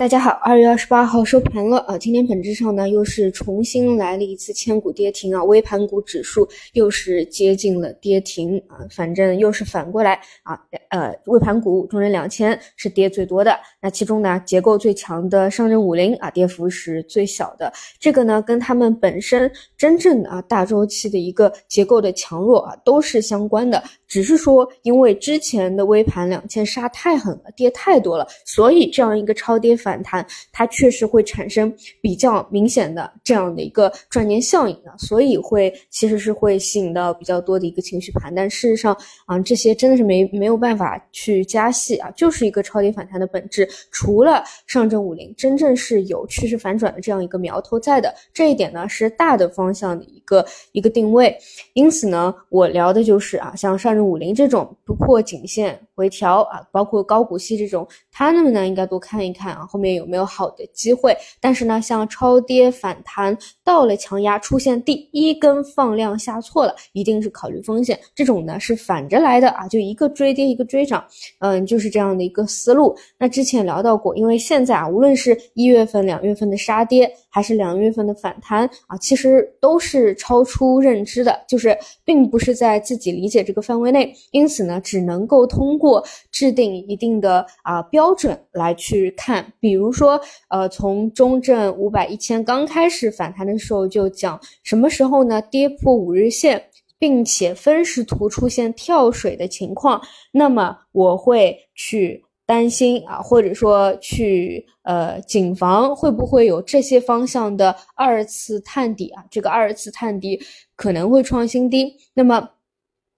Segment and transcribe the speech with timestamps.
[0.00, 1.76] 大家好，二月二十八号收盘了。
[1.80, 10.58] 啊，今天本质上呢又是重新来了一次千股跌停啊，微盘股指数又是接近了跌停啊，反正又是反过来啊，
[10.88, 29.89] 呃，微盘股中证两千是跌最多的，那其中呢结构最强的上证五零啊，跌幅是最小的，这个呢跟他们本身真正的啊大周期的一个结构的强弱啊都是相关的，只是说因为之前的微盘两千杀太狠了，跌太多了，所以这样一个超跌反。
[29.90, 38.32] 反弹，它确实会产生比较明显的这样的一个赚钱效应的，所以会其实是会吸引到比较多的一个情绪盘。
[38.32, 43.68] 但事实上啊，这些真的是没没有办法去加戏啊，就是一个超跌反弹的本质。
[43.90, 51.36] 除了上证五零真正是有趋势反转的这样一个苗头在的，这一点呢是大的方向的一个一个定位。
[51.72, 59.66] 因此呢，我聊的就是啊，像上证五零这种不破颈线回调啊，包括高股息这种，它们呢应该多看一看啊。
[59.66, 61.16] 后面有没有好的机会？
[61.40, 67.98] 但是呢，像超跌反弹到了强压，出现第一根放量下挫了，一定是考虑风险。
[68.14, 71.04] 这种呢是反着来的啊，就一个追跌，一个追涨，
[71.40, 72.94] 嗯，就是这样的一个思路。
[73.18, 84.12] 那之前聊到过，因为现在啊，无论是一月份、两月份的杀跌，还是两月份的反弹啊，其实都是超出认知的，就是并不是在自己理解这个范围内。
[84.32, 89.52] 因此呢，只能够通过制定一定的啊标准来去看。
[89.60, 95.42] 比如说，呃，从中证五百、一千刚开始反弹的时候就讲，什么时候呢？
[95.42, 96.64] 跌破五日线，
[96.98, 100.00] 并且分时图出现跳水的情况，
[100.32, 109.22] 那么我会去担心啊，或者说去呃谨防会不会有这些方向的二次探底啊？
[109.30, 110.40] 这个二次探底
[110.74, 111.94] 可能会创新低。
[112.14, 112.48] 那么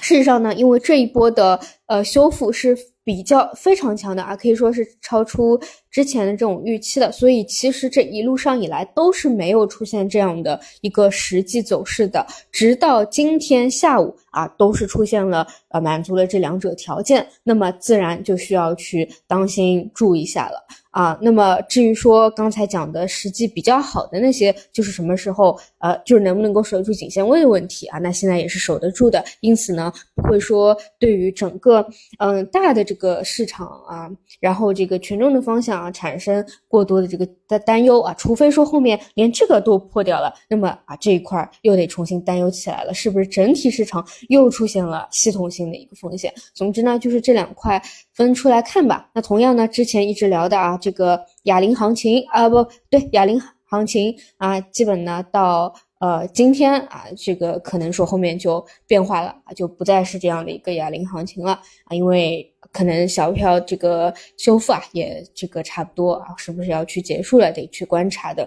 [0.00, 2.76] 事实上呢，因为这一波的呃修复是。
[3.04, 5.60] 比较非常强的啊，可以说是超出
[5.90, 20.66] 之前的这种预期的，所以其实这一路上以来都是没有出现这样的一个实际走势的，直到今天下午啊，都是出现了呃满足了这两者条件，那么自然就需要去当心注意一下了。
[20.94, 27.98] 啊，那么至于说刚才讲的实际比较好的那些，就是什么时候，呃，就是能不能够守住颈线位的问题啊？
[27.98, 31.84] 那现在也是守得住的，因此呢，不会说对于整个
[32.18, 46.32] 嗯大的这个市场啊，然后这个权重的方向啊，产生过多的这个担担忧啊，除非说后面连这个都破掉了，那么啊这一块又得重新担忧起来了，是不是整体市场又出现了系统性的一个风险？
[46.54, 49.10] 总之呢，就是这两块分出来看吧。
[49.12, 50.78] 那同样呢，之前一直聊的啊。
[50.84, 61.52] 这个哑铃行情啊，不对，哑铃行情啊，基本呢到呃今天啊，这个可能说后面就变化了，就不再是这样的一个哑铃行情了
[61.86, 68.46] 啊，因为可能小票这个修复啊，也这个差不多啊，是不是要去结束了，得去观察的。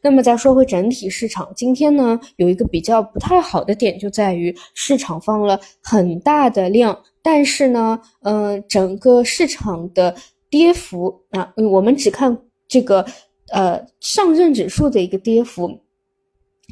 [0.00, 10.14] 那么再说回整体市场，今天呢有一个比较不太好的点，就在于市场放了很大的量，但是呢，嗯，整个市场的。
[10.54, 12.38] 跌幅啊，我们只看
[12.68, 13.04] 这个
[13.50, 15.80] 呃上证指数的一个跌幅，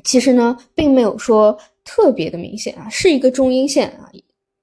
[0.05, 4.09] 其实呢并没有说特别的明显啊，是一个中阴线啊，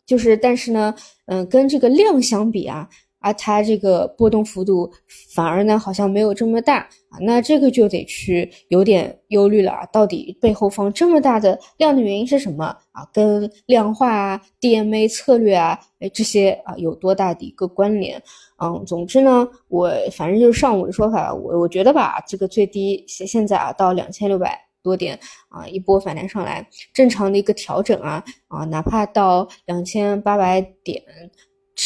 [0.05, 2.87] 就是但是呢，嗯，跟这个量相比啊。
[3.19, 4.89] 啊，它这个波动幅度
[5.33, 13.05] 反而呢好像没有这么大啊，那这个就得去有点忧虑了啊，到底背后放这么大的量的原因是什么啊？
[13.13, 18.21] 跟量化啊、DMA 策略啊，哎这些啊有多大的一个关联？
[18.61, 25.19] 嗯，总之呢，我反正就是上午的说法，我我觉得吧，这个最低现现在啊到两千六百多点
[25.49, 31.03] 啊，一波反弹上来，正常的一个调整啊啊，哪怕到两千八百点。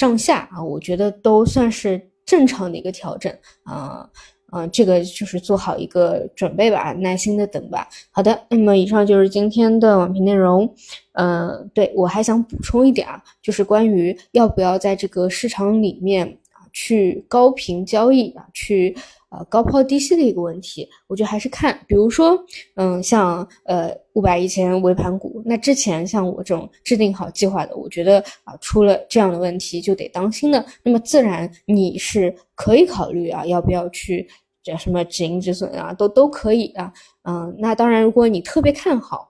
[0.03, 3.33] 上下啊，我觉得都算是正常的一个调整
[3.63, 4.05] 啊，
[4.51, 7.87] 嗯，这个就是做好一个准备吧，耐心的等吧。
[8.11, 10.69] 好的，那么以上就是今天的网评内容。
[11.13, 18.93] 嗯，对我还想补充一点啊，就是关于要不要在这个市场里面啊去高频交易啊去。
[19.33, 22.38] 呃，高抛低吸的一个问题，我觉得还是看，比如说，
[22.75, 34.27] 嗯，像呃五百一千微盘股，那之前像我这种制定好计划的，我觉得啊出了这样的问题就得当心的，那么自然你是可以考虑啊，要不要去
[34.62, 36.94] 叫什么止盈止损啊，都都可以啊，
[37.24, 39.30] 嗯，那当然，如果你特别看好，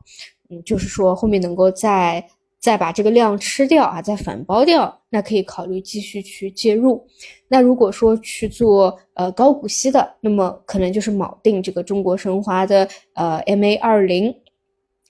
[0.50, 2.22] 嗯，就是说后面能够再
[2.64, 7.06] 再把这个量吃掉啊，再反包掉，那可以考虑继续去介入。
[7.50, 14.34] 那如果说去做呃高股息的，那么可能就是铆定这个中国神华的呃 MA 二零。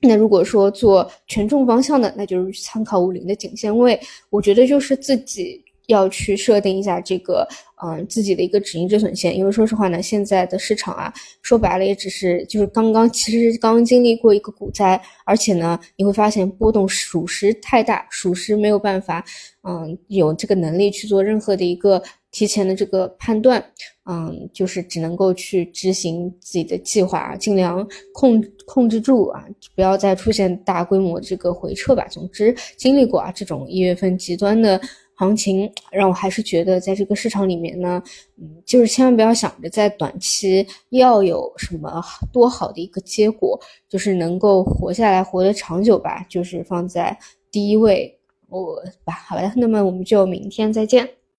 [0.01, 3.99] 那如果说做权重方向的，那就是参考五零的颈线位。
[4.31, 7.47] 我觉得就是自己要去设定一下这个，
[7.83, 19.23] 嗯，自己的一个止盈止损线，因为说实话呢，现在的市场啊，说白了也只是就是刚刚，其实刚刚经历过一个股灾，而且呢，你会发现波动属实太大，属实没有办法，
[19.67, 22.01] 嗯，有这个能力去做任何的一个
[22.31, 23.63] 提前的这个判断，
[24.09, 29.45] 嗯，就是只能够去执行自己的计划，尽量控控制住啊，
[29.75, 32.07] 不要再出现大规模这个回撤吧。
[32.09, 34.79] 总之，经历过啊这种一月份极端的。
[35.15, 38.01] 行情让我还是觉得，在这个市场里面呢，
[38.37, 47.17] 嗯，就是千万不要想着在短期要有什么多好的一个结果，就是能够活下来、活得长久吧，就是放在
[47.51, 48.19] 第一位。
[48.49, 51.09] 我吧，好的，那么我们就明天再见。